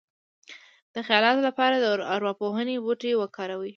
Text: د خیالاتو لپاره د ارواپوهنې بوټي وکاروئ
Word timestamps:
د 0.95 0.97
خیالاتو 1.07 1.41
لپاره 1.47 1.75
د 1.79 1.85
ارواپوهنې 2.15 2.75
بوټي 2.85 3.11
وکاروئ 3.17 3.69